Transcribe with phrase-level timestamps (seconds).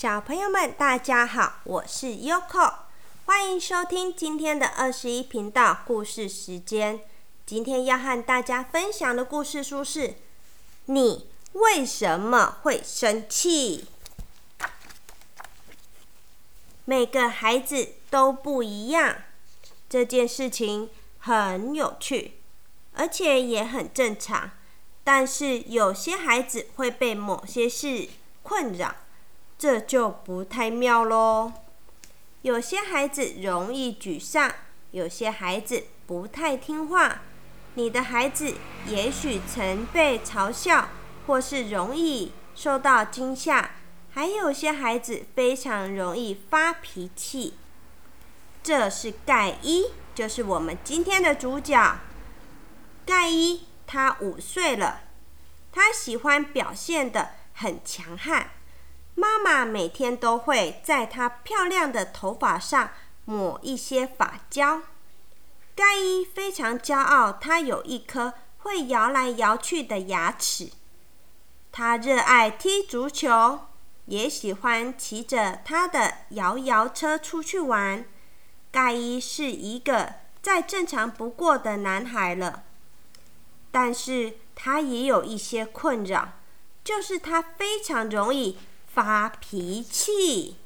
[0.00, 2.72] 小朋友们，大家好，我是 Yoko，
[3.26, 7.00] 欢迎收听今天的二十一频道故事时间。
[7.44, 10.14] 今天要和大家分享的故事书是：
[10.86, 13.88] 你为什么会生气？
[16.86, 19.16] 每个孩子都不一样，
[19.86, 20.88] 这件事情
[21.18, 22.38] 很有趣，
[22.94, 24.52] 而且也很正常。
[25.04, 28.08] 但是有些孩子会被某些事
[28.42, 28.96] 困扰。
[29.60, 31.52] 这就不太妙喽。
[32.40, 34.50] 有些孩子容易沮丧，
[34.90, 37.20] 有些孩子不太听话。
[37.74, 38.54] 你的孩子
[38.86, 40.88] 也许曾被嘲笑，
[41.26, 43.72] 或是容易受到惊吓。
[44.12, 47.52] 还有些孩子非常容易发脾气。
[48.62, 51.98] 这是盖伊，就是我们今天的主角。
[53.04, 55.02] 盖伊他五岁了，
[55.70, 58.52] 他喜欢表现的很强悍。
[59.20, 62.90] 妈妈每天都会在她漂亮的头发上
[63.26, 64.80] 抹一些发胶。
[65.74, 70.70] 盖伊非常骄傲，他有一颗会摇来摇去的牙齿。
[71.70, 73.60] 他热爱踢足球，
[74.06, 78.06] 也喜欢骑着他的摇摇车出去玩。
[78.72, 82.62] 盖伊是一个再正常不过的男孩了，
[83.70, 86.30] 但是他也有一些困扰，
[86.82, 88.58] 就是他非常容易。
[88.92, 90.56] 发脾气。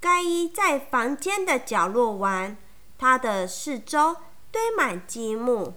[0.00, 2.56] 盖伊在房间的角落玩，
[2.98, 4.16] 他的四周
[4.50, 5.74] 堆满积木，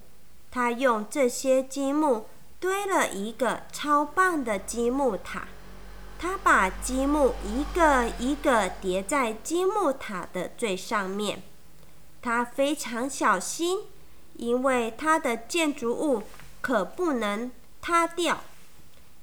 [0.51, 2.27] 他用这些积木
[2.59, 5.47] 堆了一个超棒的积木塔。
[6.19, 11.43] 他把积木一个一个叠在积木塔的最上面。
[12.21, 13.81] 他非常小心，
[14.33, 16.23] 因为他的建筑物
[16.59, 18.41] 可不能塌掉。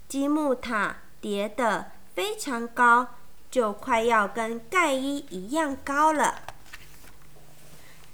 [0.08, 1.90] 积木塔叠的。
[2.14, 3.08] 非常高，
[3.50, 6.42] 就快要跟盖伊一样高了。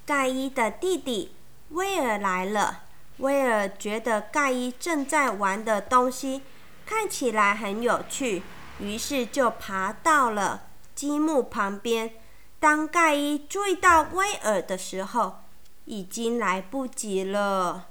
[0.05, 1.35] 盖伊的弟弟
[1.69, 2.81] 威尔来了，
[3.17, 6.41] 威尔觉得盖伊正在玩的东西
[6.85, 8.41] 看起来很有趣，
[8.79, 10.63] 于是就爬到了
[10.95, 12.13] 积木旁边。
[12.59, 15.43] 当盖伊注意到威尔的时候，
[15.85, 17.85] 已经来不及了。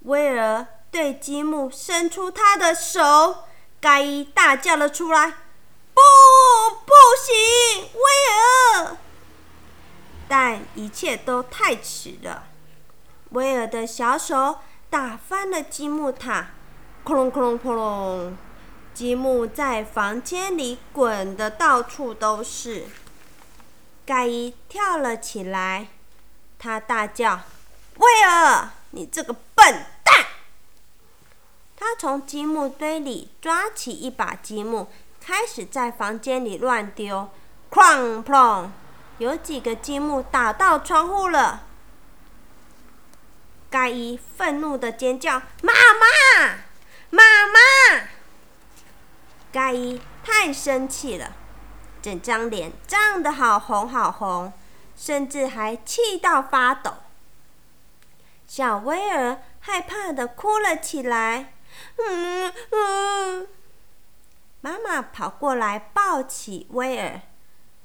[0.00, 3.44] 威尔对积木伸出他的手。
[3.82, 5.28] 盖伊大叫了出来
[5.92, 6.00] ：“不，
[6.86, 8.96] 不行，威尔！”
[10.28, 12.44] 但一切都太迟了。
[13.30, 16.50] 威尔的小手打翻了积木塔，
[17.04, 18.38] 哐隆哐隆哐隆，
[18.94, 22.86] 积木在房间里滚得到处都是。
[24.06, 25.88] 盖伊跳了起来，
[26.56, 27.40] 他大叫
[27.98, 30.14] ：“威尔，你这个笨蛋！”
[31.84, 34.86] 他从积木堆里抓起一把积木，
[35.20, 37.28] 开始在房间里乱丢，
[37.72, 38.68] 哐砰！
[39.18, 41.64] 有几个积木打到窗户了。
[43.68, 46.58] 盖伊愤怒的尖叫：“妈妈，
[47.10, 47.58] 妈妈！”
[49.50, 51.32] 盖伊太生气了，
[52.00, 54.52] 整张脸涨得好红好红，
[54.96, 56.92] 甚至还气到发抖。
[58.46, 61.54] 小威尔害怕的哭了起来。
[61.96, 63.48] 嗯嗯，
[64.60, 67.20] 妈妈跑过来抱起威尔。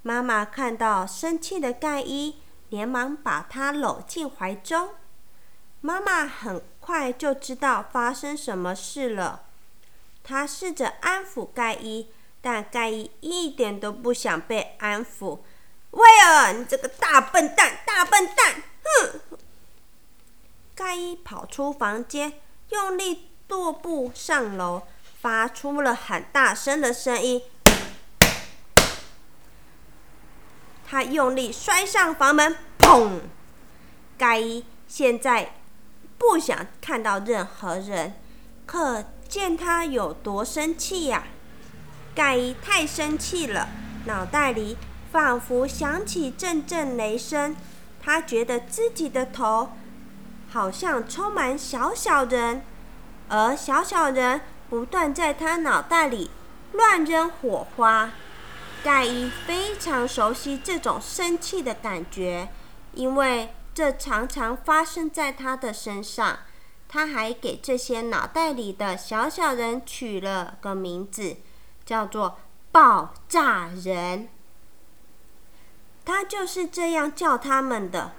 [0.01, 2.39] 妈妈看到生气的盖伊，
[2.69, 4.91] 连忙把他搂进怀中。
[5.81, 9.43] 妈妈很快就知道发生什么事了。
[10.23, 12.11] 她试着安抚盖伊，
[12.41, 15.39] 但盖伊一点都不想被安抚。
[15.91, 18.63] 威尔，你这个大笨蛋，大笨蛋！
[18.83, 19.21] 哼！
[20.75, 23.31] 盖伊跑出房间，用力。
[23.47, 24.83] 踱步上楼，
[25.21, 27.41] 发出了很大声的声音。
[30.89, 33.19] 他用力摔上房门，砰！
[34.17, 35.53] 盖伊现在
[36.17, 38.13] 不想看到任何人，
[38.65, 41.25] 可见他有多生气呀！
[42.15, 43.69] 盖伊太生气了，
[44.05, 44.77] 脑袋里
[45.11, 47.55] 仿佛响起阵阵雷声。
[48.01, 49.73] 他觉得自己的头
[50.49, 52.63] 好像充满小小人。
[53.29, 56.31] 而小小人不断在他脑袋里
[56.73, 58.11] 乱扔火花，
[58.83, 62.49] 盖伊非常熟悉这种生气的感觉，
[62.93, 66.39] 因为这常常发生在他的身上。
[66.89, 71.35] 他还给这些脑袋里的小小人取了个名字，
[71.85, 72.39] 叫做
[72.71, 74.29] “爆炸人”。
[76.05, 78.13] 他就是这样叫他们的，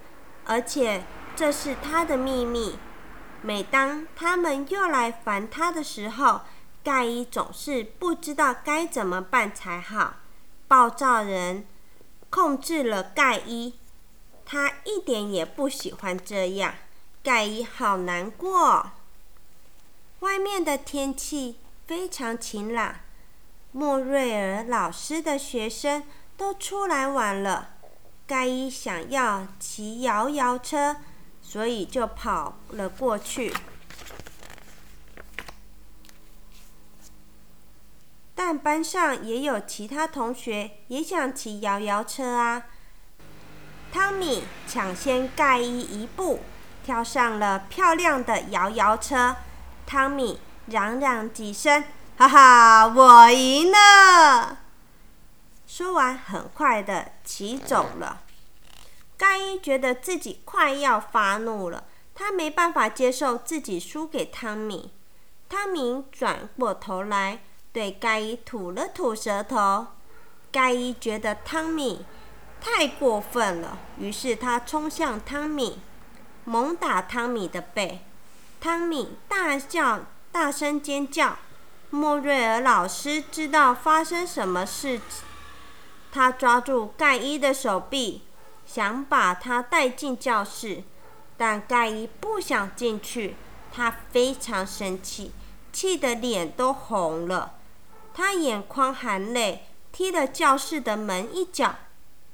[0.44, 1.04] 而且
[1.34, 2.78] 这是他的秘密。
[3.43, 6.43] 每当他们又来烦他的时候，
[6.82, 10.17] 盖伊总是不知道该怎么办才好。
[10.67, 11.67] 暴躁人
[12.31, 13.75] 控制了盖伊，
[14.44, 16.75] 他一点也不喜欢这样。
[17.23, 18.93] 盖伊好难过。
[20.20, 22.96] 外面的天气非常晴朗，
[23.73, 26.02] 莫瑞尔老师的学生
[26.37, 27.70] 都出来玩了。
[28.26, 30.96] 盖伊想要骑摇摇车，
[31.50, 33.54] 所以就跑了过去。
[38.34, 42.64] 但班上也有其他同学也想骑摇摇车啊。
[43.90, 46.40] 汤米抢先盖伊一步，
[46.84, 49.34] 跳上了漂亮的摇摇车。
[49.86, 51.82] 汤米嚷嚷几声
[52.18, 54.58] ：“哈哈，我赢了！”
[55.66, 58.20] 说完，很快的骑走了。
[59.18, 61.84] 盖伊觉得自己快要发怒了，
[62.14, 64.92] 他没办法接受自己输给汤米。
[65.48, 67.40] 汤米转过头来。
[67.70, 69.88] 对盖伊吐了吐舌头，
[70.50, 72.04] 盖伊觉得汤米
[72.60, 75.78] 太过分了，于是他冲向汤米，
[76.44, 78.00] 猛打汤米的背。
[78.58, 80.00] 汤米大叫，
[80.32, 81.36] 大声尖叫。
[81.90, 85.00] 莫瑞尔老师知道发生什么事，
[86.10, 88.22] 他抓住盖伊的手臂，
[88.68, 90.82] 想把他带进教室，
[91.38, 93.34] 但盖伊不想进去，
[93.72, 95.32] 他非常生气，
[95.72, 97.54] 气得脸都红了。
[98.12, 101.76] 他眼眶含泪，踢了教室的门一脚。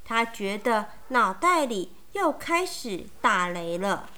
[0.04, 4.08] 他觉得脑袋里又开始打雷了。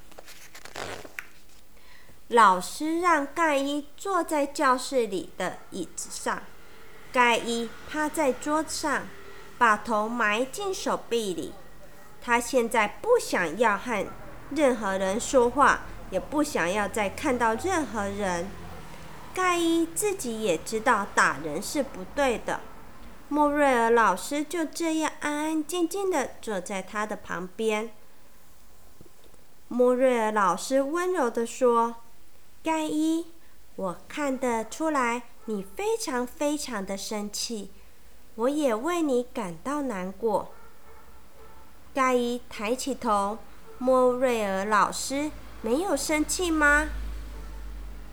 [2.28, 6.42] 老师让盖伊坐在教室里的椅子上，
[7.12, 9.06] 盖伊趴在桌子上，
[9.58, 11.52] 把头埋进手臂里。
[12.26, 14.04] 他现在不想要和
[14.50, 18.48] 任何人说话，也不想要再看到任何人。
[19.32, 22.62] 盖伊自己也知道打人是不对的。
[23.28, 27.92] 莫瑞尔老师就这样安安静静的坐在他的旁边。
[29.68, 31.94] 莫瑞尔老师温柔的说
[32.64, 33.26] ：“盖伊，
[33.76, 37.70] 我看得出来你非常非常的生气，
[38.34, 40.50] 我也为你感到难过。”
[41.96, 43.38] 盖伊抬起头，
[43.78, 45.30] 莫瑞尔老师
[45.62, 46.88] 没有生气吗？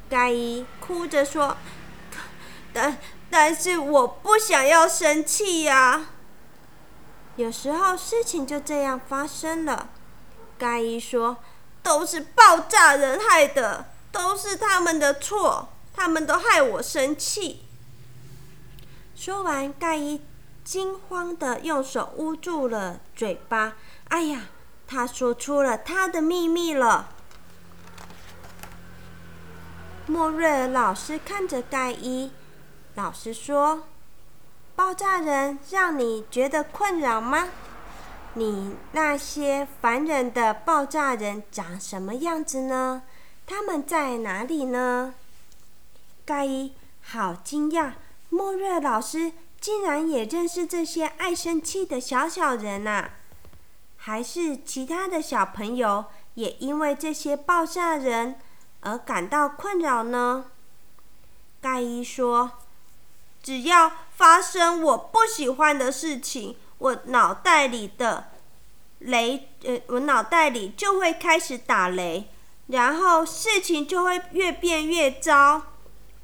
[0.10, 1.58] 盖伊哭着说
[2.72, 2.98] ：“但
[3.30, 6.06] 但是我不想要生气呀。
[7.36, 9.90] 有时候事情就这样发生了。”
[10.58, 11.40] 盖伊说
[11.84, 17.66] ：“都是爆炸人害的，都是他们的错，他们都害我生气。”
[19.14, 20.22] 说完，盖伊
[20.64, 23.74] 惊慌的用手捂住了嘴巴。
[24.10, 24.46] 哎呀，
[24.88, 27.10] 他说出了他的秘密了。
[30.06, 32.32] 莫瑞尔老师看着盖伊，
[32.96, 33.84] 老师说
[34.76, 37.50] ：“爆炸人让你觉得困扰吗？
[38.34, 43.04] 你那些烦人的爆炸人长什么样子呢？
[43.48, 45.14] 他们在哪里呢？”
[46.26, 47.94] 盖伊好惊讶，
[48.30, 49.32] 莫瑞尔老师
[49.64, 53.12] 竟然也认识这些爱生气的小小人呐！
[53.96, 58.36] 还是其他的小朋友也因为这些爆炸人？
[58.82, 60.48] 而感到困扰呢？
[61.62, 62.52] 盖伊说
[63.42, 68.32] ：“只要发生我不喜欢的事情，我脑袋里的
[69.00, 72.28] 雷，呃，我脑袋里就会开始打雷，
[72.68, 75.62] 然后事情就会越变越糟。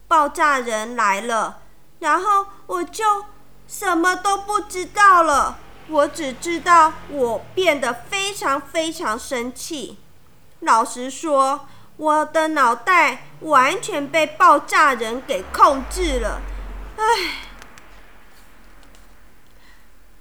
[0.10, 1.62] 爆炸人来了，
[2.00, 3.26] 然后我就
[3.68, 5.60] 什么都不知道了。
[5.88, 9.98] 我只知道我变得非常非常生气。
[10.60, 11.68] 老实说。”
[12.00, 16.40] 我的脑袋完全被爆炸人给控制了，
[16.96, 17.04] 唉。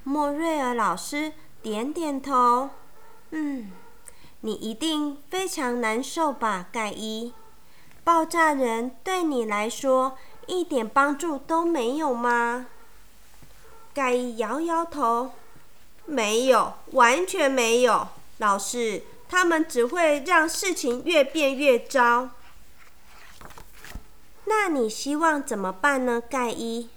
[0.02, 1.32] 莫瑞尔老师
[1.62, 2.70] 点点头，
[3.30, 3.70] 嗯，
[4.40, 7.32] 你一定非常难受吧，盖伊？
[8.02, 12.66] 爆炸人对你来说一点帮助都没有吗？
[13.94, 15.32] 盖伊摇摇头，
[16.06, 19.02] 没有，完全没有，老师。
[19.30, 22.30] 他们只会让事情越变越糟。
[24.46, 26.88] 那你希望怎么办呢，盖伊？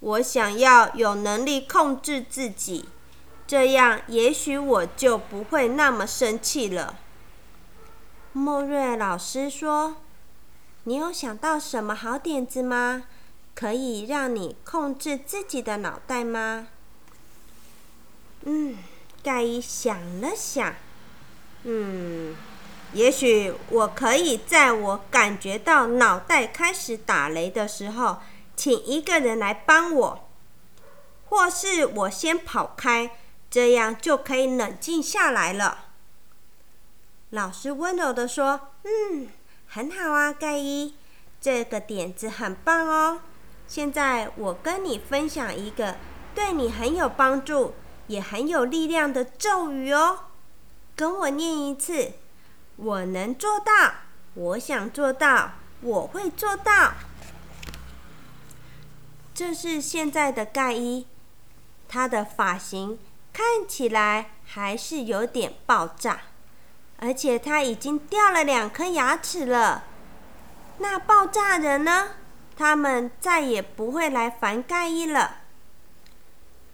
[0.00, 2.86] 我想要有能力控制自己，
[3.46, 6.96] 这样也许我就不会那么生气了。
[8.32, 9.96] 莫瑞老师说
[10.84, 13.04] ：“你有想到什么好点子吗？
[13.54, 16.68] 可以让你控制自己的脑袋吗？”
[18.44, 18.76] 嗯，
[19.22, 20.74] 盖伊想了想。
[21.64, 22.34] 嗯，
[22.92, 28.18] 也许我可以在我感觉到脑袋开始打雷的时候，
[28.56, 30.28] 请一个人来帮我，
[31.28, 33.16] 或是我先跑开，
[33.48, 35.86] 这样就可以冷静下来了。
[37.30, 39.28] 老师温柔地说：“嗯，
[39.74, 40.94] 很好啊，盖伊，
[41.40, 43.22] 这个点子很棒哦。
[43.66, 45.96] 现在我跟你分享一个
[46.34, 47.72] 对你很有帮助、
[48.06, 50.24] 也很有力量的咒语哦，
[50.94, 52.12] 跟我念一次。”
[52.76, 53.94] 我能做到，
[54.34, 56.92] 我想做到，我会做到。
[59.32, 61.06] 这是现在的盖伊，
[61.88, 62.98] 他的发型
[63.32, 66.20] 看起来还是有点爆炸，
[67.02, 69.84] 而且他已经掉了两颗牙齿了。
[70.78, 72.10] 那爆炸人呢？
[72.56, 75.38] 他们再也不会来烦盖伊了。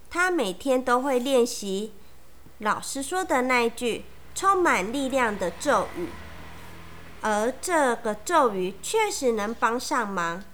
[0.09, 1.95] 他每天都会练习
[2.59, 4.05] 老师说的那一句。
[4.35, 6.11] 充满力量的咒语，
[7.23, 10.45] 而这个咒语确实能帮上忙。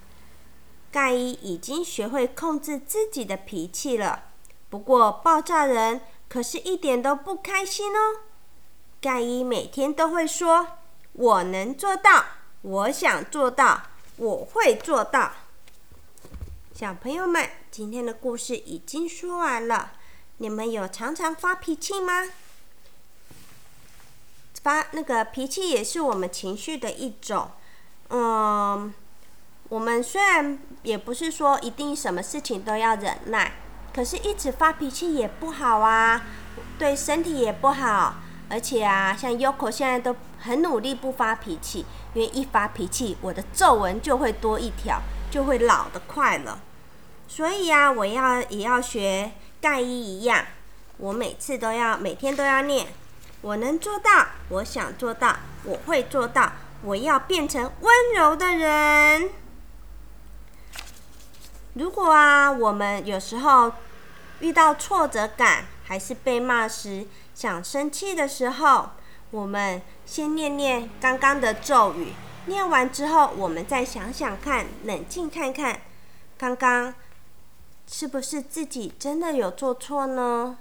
[0.90, 4.22] 盖伊已经学会控制自己的脾气了，
[4.70, 6.00] 不过爆炸人
[6.30, 8.20] 可是一点都不开心哦。
[9.04, 10.78] 盖伊每天都会说
[11.12, 12.24] ：“我能做到，
[12.62, 13.82] 我想做到，
[14.16, 15.32] 我会做到。”
[16.74, 19.92] 小朋友们，今天的故事已经说完了。
[20.38, 22.30] 你们有常常发脾气吗？
[24.62, 27.50] 发那个脾气也是我们情绪的一种，
[28.08, 28.90] 嗯，
[29.68, 33.52] 我们虽然也不是说一定什么事情都要忍耐，
[33.94, 36.24] 可是一直发脾气也不好啊，
[36.78, 38.14] 对身体也不好。
[38.48, 46.60] 而且啊，像 Yoko 现在都很努力不发脾气，因为一发脾气，我的皱纹就会多一条，就会老得快了。
[47.26, 50.44] 所以啊，我要也要学盖伊一样，
[50.98, 52.86] 我每次都要每天都要念。
[53.40, 56.52] 我能做到，我想做到，我会做到。
[56.82, 59.30] 我要变成温柔的人。
[61.72, 63.72] 如果啊，我们有时候
[64.40, 68.90] 遇到挫折感，还是被骂时，想生气的时候，
[69.30, 72.12] 我们先念念刚刚的咒语。
[72.46, 75.80] 念完之后，我们再想想看，冷静看看，
[76.38, 76.94] 刚刚
[77.86, 80.58] 是不是自己真的有做错呢？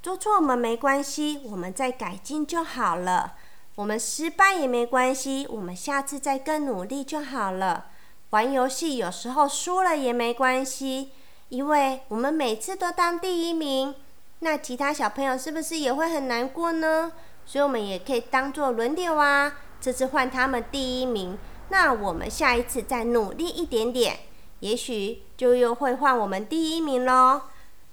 [0.00, 3.34] 做错我们没关系，我们再改进就好了。
[3.74, 7.86] 我们失败也没关系，我们下次再更努力就好了。
[8.30, 11.10] 玩游戏有时候输了也没关系，
[11.48, 13.94] 因为我们每次都当第一名，
[14.40, 17.12] 那其他小朋友是不是也会很难过呢？
[17.44, 19.54] 所以，我们也可以当做轮流啊。
[19.80, 24.18] 这次换他们第一名，那我们下一次再努力一点点，
[24.60, 27.42] 也许就又会换我们第一名喽。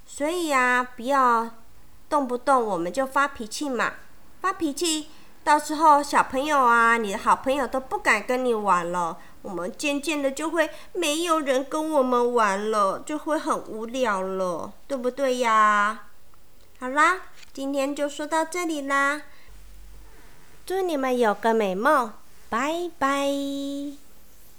[0.05, 1.49] 所以呀，不要。
[2.07, 3.93] 动不动我们就发脾气嘛，
[4.39, 5.07] 发脾气，
[5.43, 16.04] 到时候小朋友啊，你的好朋友都不敢跟你玩了，我们渐渐的就会没有人跟我们玩了，就会很无聊了，对不对呀？
[16.79, 17.21] 好啦，
[17.53, 19.21] 今天就说到这里啦，
[20.65, 22.11] 祝你们有个美梦，
[22.49, 24.04] 拜拜。